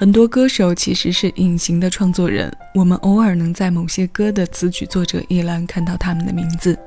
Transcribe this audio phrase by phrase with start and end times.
[0.00, 6.78] 很多歌手其实是隐形的创作人，我们偶尔能在某些歌的词曲作者一栏看到他们的名字，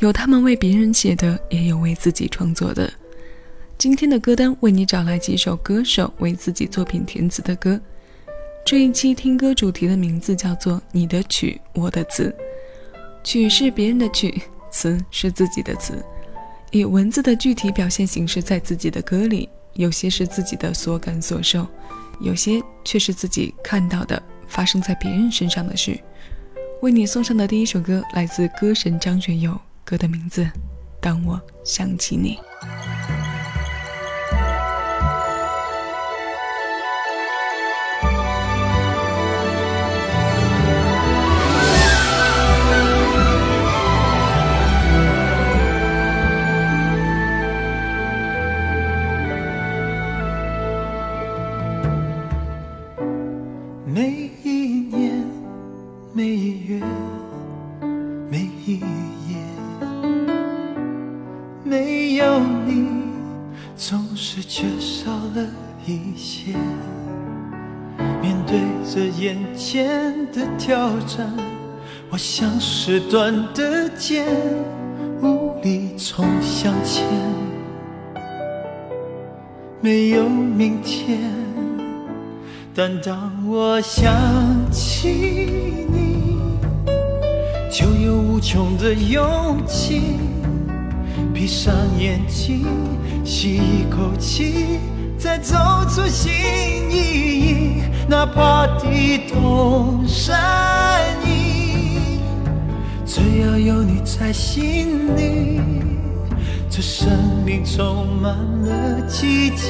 [0.00, 2.92] 有他们为别人写的，也有为自己创作的。
[3.78, 7.80] 今天的歌单为你找来几首歌手为自己作品填词的歌。
[8.66, 12.36] 这一期听歌主题的名字叫做“你的曲，我的词”，
[13.24, 16.04] 曲是别人的曲，词是自己的词，
[16.70, 21.66] 以文字的具体表现形式在自己的歌里，有些是自己的所感所受。
[22.22, 25.98] 有些却是自己看到的发生在别人身上的事。
[26.80, 30.42] 为你送上的第一首歌来自歌神张学友，歌的名字
[31.00, 32.36] 《当我想起你》。
[64.34, 65.46] 是缺少了
[65.84, 66.54] 一些
[68.22, 71.30] 面对着眼前的挑战
[72.08, 74.26] 我像是断的剑
[75.20, 77.04] 无力重向前
[79.82, 81.30] 没有明天
[82.74, 84.10] 但当我想
[84.70, 85.10] 起
[85.92, 86.38] 你
[87.70, 90.16] 就有无穷的勇气
[91.34, 92.64] 闭上眼睛
[93.24, 94.80] 吸一口气，
[95.16, 95.56] 再走
[95.88, 96.32] 出新
[96.90, 102.18] 意义，哪怕地动山移。
[103.06, 105.60] 只要有你在心里，
[106.68, 107.10] 这生
[107.44, 109.68] 命充满了奇迹，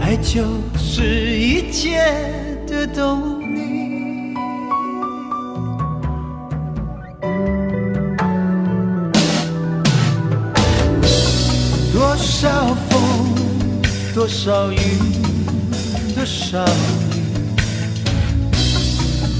[0.00, 0.44] 爱就
[0.76, 1.98] 是一切
[2.66, 3.33] 的动力。
[14.24, 14.78] 多少雨，
[16.14, 17.20] 多少雨，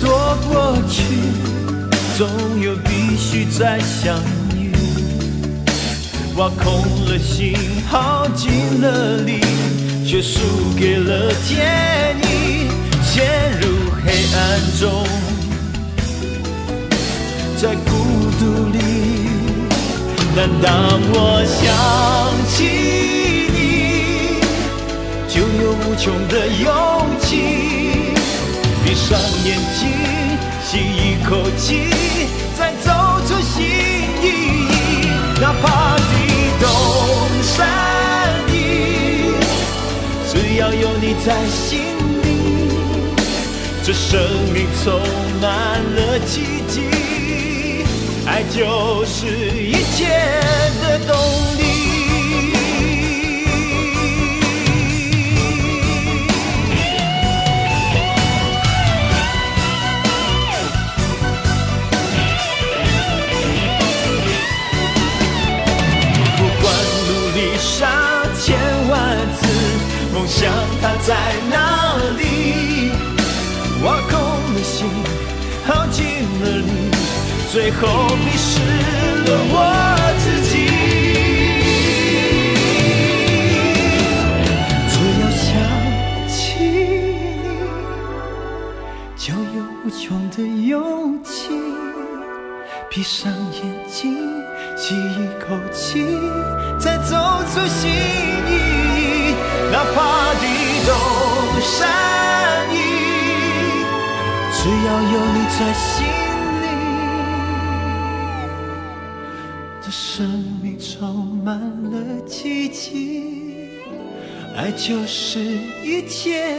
[0.00, 1.04] 多过去。
[2.18, 2.28] 总
[2.60, 4.18] 有必须再相
[4.58, 4.72] 遇，
[6.36, 7.56] 挖空了心，
[7.88, 8.50] 耗尽
[8.80, 9.38] 了力，
[10.04, 10.40] 却输
[10.76, 12.66] 给了天意，
[13.04, 13.68] 陷入
[14.04, 15.06] 黑暗中，
[17.56, 17.92] 在孤
[18.40, 18.80] 独里。
[20.34, 21.70] 但当我想
[22.48, 23.21] 起，
[25.60, 26.70] 有无穷的勇
[27.20, 28.14] 气，
[28.84, 29.88] 闭上眼睛。
[30.64, 31.90] 吸一口气，
[32.56, 32.90] 再走
[33.26, 34.26] 出新意。
[35.38, 36.02] 哪怕地
[36.60, 36.64] 动
[37.42, 37.68] 山
[38.48, 39.34] 移，
[40.30, 41.80] 只要有你在心
[42.22, 42.26] 里，
[43.84, 44.18] 这生
[44.54, 44.98] 命充
[45.42, 46.74] 满了奇迹。
[48.24, 50.08] 爱就是一切
[50.80, 51.51] 的动力。
[71.04, 71.16] 在
[71.50, 72.92] 哪里？
[73.84, 74.12] 挖空
[74.54, 74.86] 了心，
[75.66, 76.04] 耗尽
[76.40, 76.70] 了力，
[77.50, 77.80] 最后
[78.14, 78.60] 迷失
[79.26, 79.56] 了我
[80.20, 80.52] 自己。
[84.88, 85.50] 只要想
[86.28, 86.38] 起
[87.42, 87.50] 你，
[89.16, 91.50] 就有无穷的勇气。
[92.88, 94.00] 闭上眼睛，
[94.76, 96.06] 吸一口气，
[96.78, 97.16] 再走
[97.52, 99.34] 出新意。
[99.72, 100.44] 哪怕地
[100.86, 100.90] 动
[101.60, 101.88] 山
[102.72, 102.76] 移，
[104.52, 106.04] 只要有你在心
[106.62, 106.64] 里，
[109.80, 110.28] 这生
[110.62, 111.58] 命充满
[111.90, 111.94] 了
[112.26, 113.68] 奇迹，
[114.56, 115.40] 爱就是
[115.84, 116.56] 一切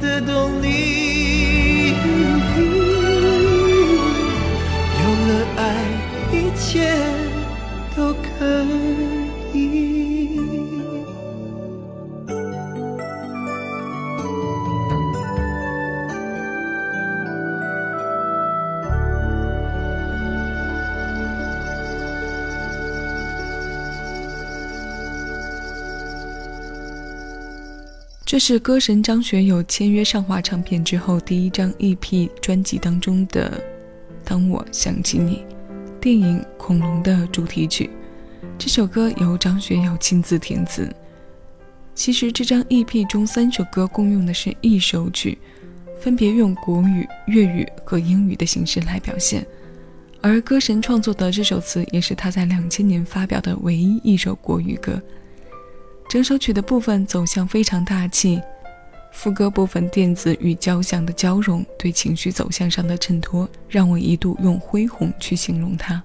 [0.00, 1.94] 的动力。
[5.02, 5.60] 有了爱，
[6.32, 6.68] 一切
[28.32, 33.62] 这是歌神张学友签约上华唱片之后第一张 EP 专辑当中的
[34.26, 35.44] 《当我想起你》
[36.00, 37.90] 电影《恐龙》的主题曲。
[38.56, 40.90] 这首歌由张学友亲自填词。
[41.94, 45.36] 其实这张 EP 中三首歌共用的是一首曲，
[46.00, 49.46] 分别用国语、粤语和英语的形式来表现。
[50.22, 54.98] 而歌神创作的这首词也是他在两千年发表的唯一一首国语歌。
[56.12, 58.38] 整首曲的部分走向非常大气，
[59.14, 66.02] 副歌部分电子与交响的交融，对情绪走向上的衬托，让我一度用恢宏去形容它。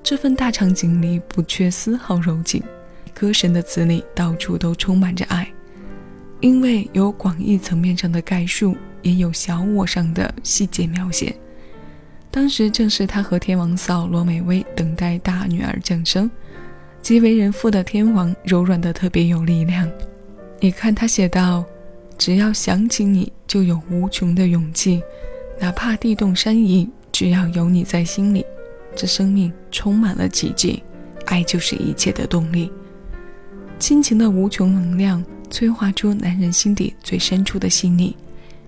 [0.00, 2.62] 这份大场景里不缺丝毫柔情，
[3.12, 5.52] 歌神的词里到处都充满着爱，
[6.38, 11.34] 因为有广义层面上的概述，也有小我上的细节描写。
[12.30, 16.30] 当时正是他和天王嫂罗美薇等待大女儿降生，
[17.06, 19.88] 即为人父的天王柔软的特别有力量。
[20.58, 21.64] 你看他写道
[22.18, 25.00] ：“只要想起你，就有无穷的勇气，
[25.60, 28.44] 哪怕地动山移，只要有你在心里，
[28.96, 30.82] 这生命充满了奇迹，
[31.26, 32.72] 爱就是一切的动力。
[33.78, 38.16] 亲情的无穷能量，催化出男人心底最深处的细腻。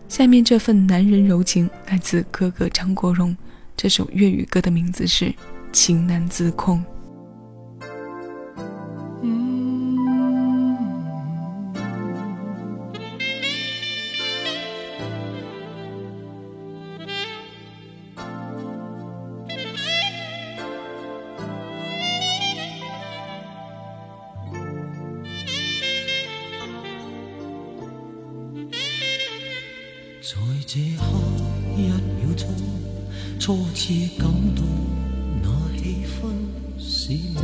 [0.08, 3.36] 下面这份男人柔情，来自哥哥张国荣。”
[3.76, 5.24] 这首粤语歌的名字是
[5.72, 6.78] 《情难自控》。
[30.28, 30.34] 在
[30.66, 31.04] 这刻
[31.74, 32.46] 一秒钟。
[33.40, 34.62] 初次感到
[35.42, 35.48] 那
[35.78, 36.28] 气氛，
[36.78, 37.40] 使我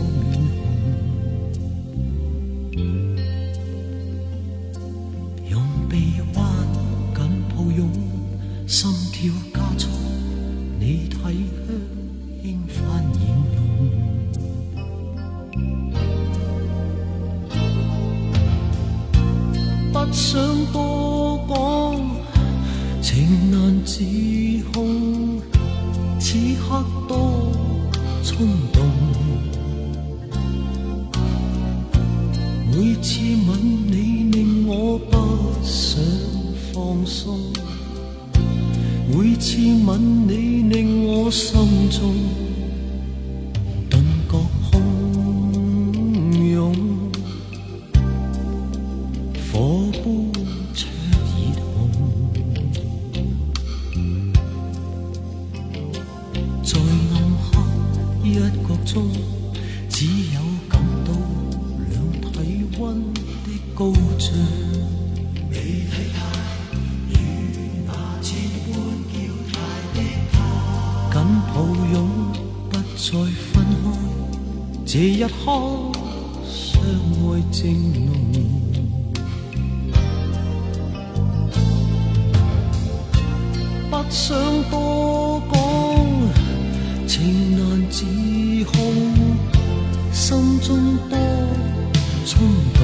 [27.09, 27.51] 多
[28.23, 28.83] 冲动，
[32.73, 35.17] 每次吻你令我不
[35.63, 36.03] 想
[36.73, 37.39] 放松，
[39.09, 41.55] 每次吻你令我心
[41.91, 42.44] 中。
[73.05, 73.11] 在
[73.53, 73.91] 分开
[74.87, 75.29] 这一刻，
[76.43, 78.09] 相爱正浓，
[83.91, 84.35] 不想
[84.71, 85.61] 多讲，
[87.07, 87.61] 情难
[87.91, 88.07] 自
[88.73, 88.73] 控，
[90.11, 91.19] 心中多
[92.25, 92.41] 冲
[92.73, 92.81] 动。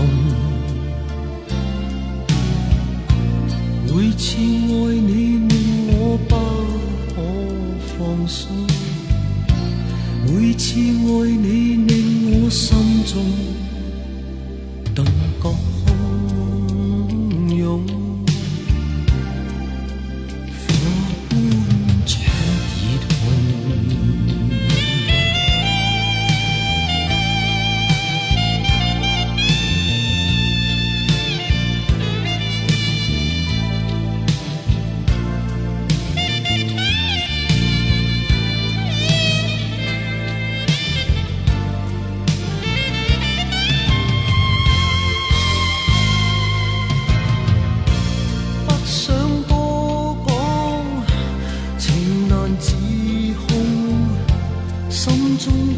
[3.87, 4.39] 每次爱
[5.01, 5.57] 你，令
[5.89, 6.37] 我不
[7.09, 7.17] 可
[7.97, 8.60] 放松。
[10.61, 12.77] 每次爱你，令我心
[13.07, 13.25] 中
[55.01, 55.70] 心中。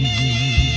[0.00, 0.67] You.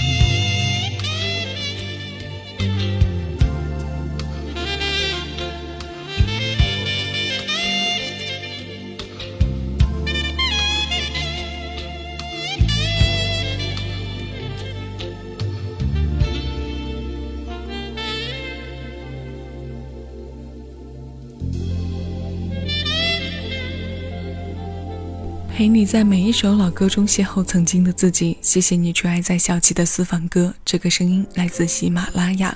[25.81, 28.37] 你在每一首老歌中邂逅曾经的自己。
[28.39, 30.53] 谢谢你去爱在小七的私房歌。
[30.63, 32.55] 这个声音来自喜马拉雅。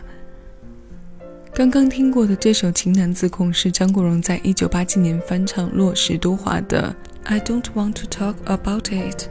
[1.52, 6.96] 刚刚听过的这首《情难自控》是张国荣在一九八七年翻唱洛石多华的
[7.28, 9.24] 《I Don't Want to Talk About It》。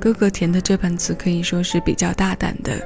[0.00, 2.84] 哥哥填的这版词可以说是比较大胆的，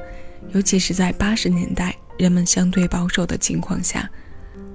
[0.53, 4.11] 尤其是在八十年代人们相对保守的情况下。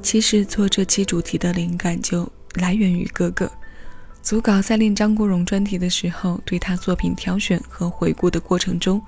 [0.01, 3.47] 其实做这期主题的灵感就来源于哥哥。
[4.27, 9.01] 组稿在练张国荣专题的时候，对他作品挑选和回顾的过程中，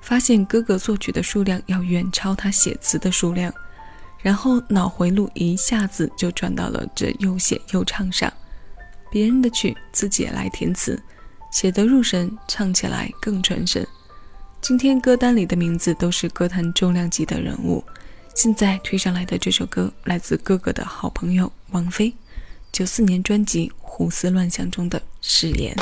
[0.00, 3.54] 发现哥哥作曲的数量要远超他写词的数量。
[4.20, 8.32] 然后脑回路一下子就转到了这又写又唱上，
[9.12, 11.00] 别人的曲自己来填词，
[11.52, 13.86] 写得入神，唱起来更传神。
[14.60, 17.84] 今天歌单里的名字都是歌坛重量级的人物。
[18.34, 22.12] 现在推上来的这首歌来自哥哥的好朋友王菲，
[22.72, 25.76] 九四年专辑《胡思乱想》中的誓言。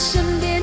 [0.00, 0.62] 身边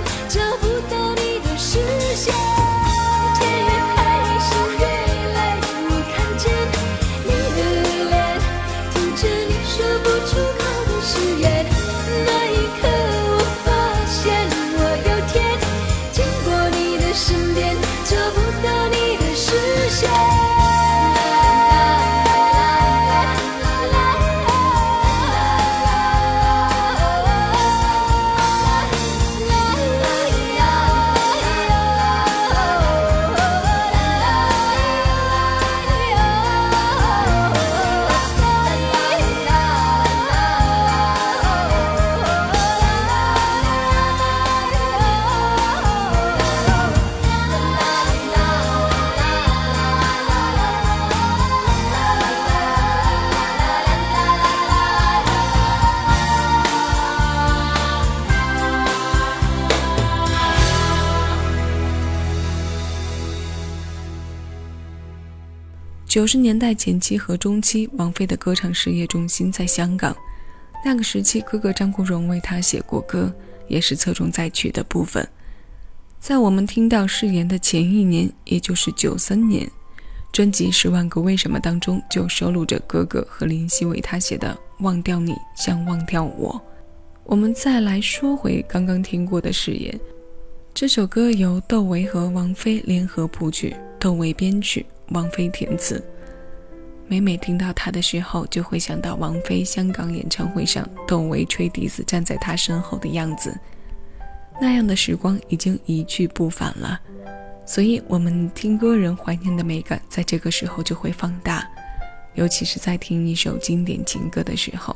[66.17, 70.17] 九十年代前期和中期，王菲的歌唱事业重心在香港。
[70.83, 73.31] 那个时期，哥哥张国荣为她写过歌，
[73.67, 75.29] 也是侧重在曲的部分。
[76.19, 79.69] 在我们听到誓言的前一年，也就是九三年，
[80.31, 86.51] 专辑《十万个为什么》当中就收录着哥哥和林夕为他写的《忘掉你像忘掉我》。
[87.25, 89.99] 我们再来说回刚刚听过的誓言，
[90.73, 96.03] 这首歌由窦唯和王菲联合谱曲，窦唯编曲，王菲填词。
[97.07, 103.57] 每每听到他的时候，就会想到王菲香港演唱会上窦唯吹笛子站在他身后的样子。
[104.59, 106.99] 那样的时光已经一去不返了，
[107.65, 111.65] 所以我们听歌人怀念的美感在这个时候就会放大，
[112.33, 114.95] 尤其是在听一首经典情歌的时候。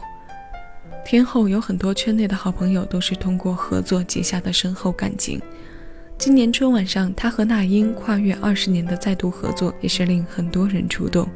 [1.05, 5.41] 天后有很多圈内的好朋友都是通过合作结下的深厚感情。
[6.21, 11.27] 今年春晚上，他和那英跨越二十年的再度合作，也是令很多人触动。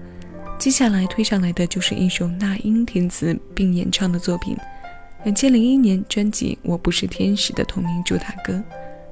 [0.59, 4.55] 接下来推上来的就是一首那英填词并演唱的作品。
[5.23, 8.63] 两千零一年专辑《我不是天使》的同名主打歌，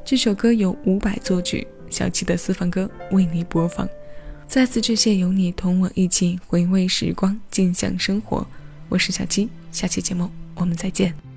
[0.05, 3.89] 这首歌由伍佰作曲，小七的私房歌为你播放。
[4.47, 8.45] 再次致谢有你同我一起回味时光，尽享生活。
[8.89, 11.32] 我是小七，下期节目我们再见。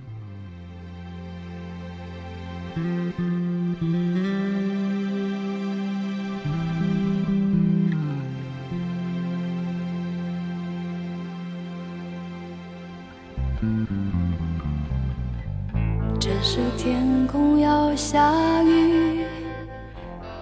[16.20, 19.24] 这是天空要下雨，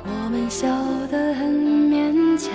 [0.05, 0.69] 我们笑
[1.11, 2.53] 得很勉强。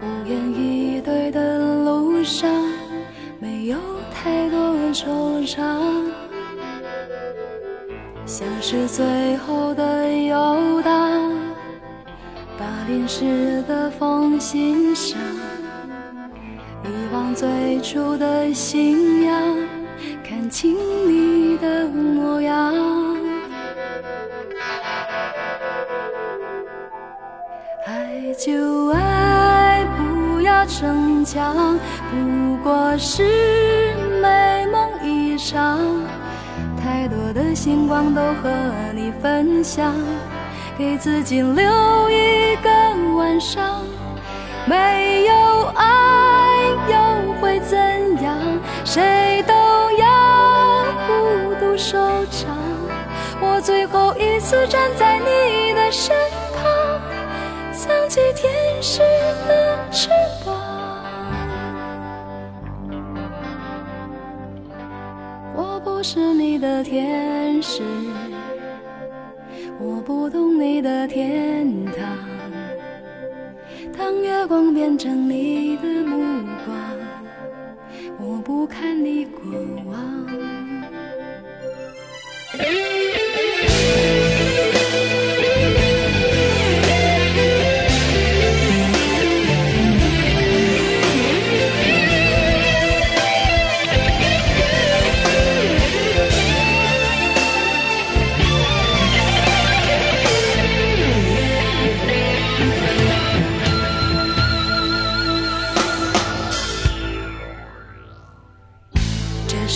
[0.00, 2.50] 无言以对的路上，
[3.38, 3.78] 没有
[4.10, 4.58] 太多
[4.92, 5.60] 惆怅，
[8.24, 10.92] 像是最后的游荡，
[12.58, 15.18] 把淋湿的风欣赏，
[17.38, 19.32] 最初的信仰。
[20.28, 20.74] 看清
[21.06, 22.74] 你的模样，
[27.86, 31.78] 爱就爱，不要逞强，
[32.10, 33.22] 不过是
[34.20, 35.78] 美梦一场。
[36.82, 38.50] 太多的星光都和
[38.96, 39.94] 你分享，
[40.76, 42.68] 给自己留一个
[43.16, 43.84] 晚上。
[44.66, 45.34] 没有
[45.76, 46.27] 爱？
[48.90, 49.52] 谁都
[49.98, 51.76] 要孤独。
[51.76, 52.56] 收场，
[53.40, 56.16] 我最后一次站在你的身
[56.56, 57.00] 旁，
[57.70, 58.50] 藏起天
[58.82, 59.00] 使
[59.46, 60.08] 的翅
[60.44, 60.56] 膀。
[65.54, 67.82] 我不是你的天使，
[69.78, 72.04] 我不懂你的天堂。
[73.96, 76.76] 当月光变成你的目光，
[78.48, 79.42] 不看你过
[79.84, 80.26] 往。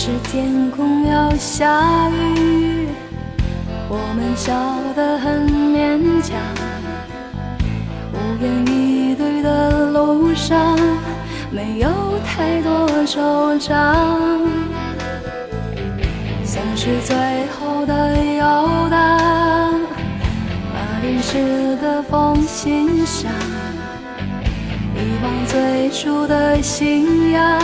[0.05, 2.89] 是天空要下雨，
[3.87, 4.53] 我们笑
[4.97, 6.37] 得很勉强。
[8.11, 10.77] 无言以对的路上，
[11.51, 11.87] 没有
[12.25, 13.71] 太多惆怅，
[16.43, 17.15] 像是最
[17.57, 19.71] 后的游荡，
[20.73, 23.31] 把淋湿的风欣赏，
[24.97, 27.57] 遗忘最初的信仰。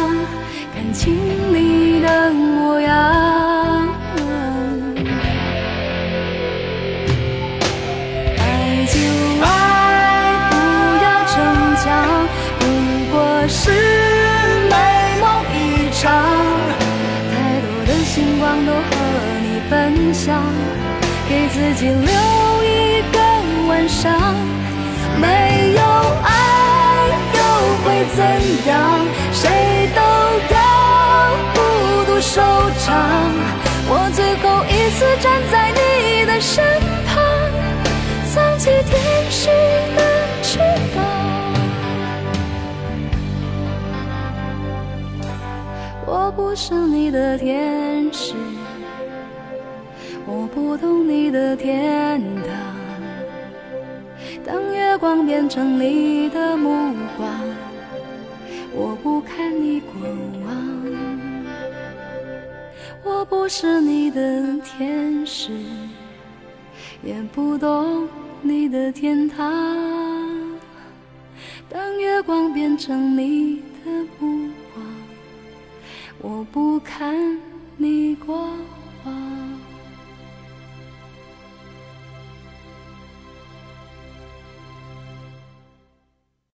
[0.90, 1.14] 看清
[1.54, 2.96] 你的模样，
[8.40, 8.42] 爱
[8.88, 8.98] 就
[9.46, 10.56] 爱，不
[11.04, 11.36] 要逞
[11.76, 11.86] 强，
[12.58, 12.66] 不
[13.12, 13.70] 过是
[14.68, 14.74] 美
[15.22, 16.10] 梦一场。
[17.30, 18.82] 太多的星光都和
[19.44, 20.42] 你分享，
[21.30, 21.94] 给自己留
[22.64, 23.20] 一个
[23.68, 24.12] 晚上。
[25.22, 25.82] 没有
[26.24, 26.30] 爱
[27.36, 27.40] 又
[27.84, 28.26] 会怎
[28.68, 29.06] 样？
[29.32, 30.29] 谁都。
[32.32, 32.96] 收场，
[33.90, 36.64] 我最后一次站在你的身
[37.08, 37.18] 旁，
[38.32, 39.50] 藏起天使
[39.96, 40.00] 的
[40.44, 40.60] 翅
[40.94, 41.04] 膀。
[46.06, 48.36] 我不是你的天使，
[50.28, 52.54] 我不懂你的天堂。
[54.46, 57.28] 当月光变成你的目光，
[58.72, 59.94] 我不看你过
[60.46, 60.89] 往。
[63.04, 65.52] 我不是你的天使，
[67.04, 68.08] 也不懂
[68.42, 69.48] 你的天堂。
[71.70, 74.86] 当月光变成你的目光，
[76.20, 77.16] 我不看
[77.78, 78.50] 你过
[79.06, 79.49] 往。